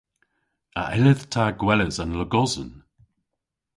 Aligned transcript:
A 0.81 0.83
yllydh 0.97 1.25
ta 1.33 1.45
gweles 1.59 1.97
an 2.03 2.11
logosen? 2.19 2.71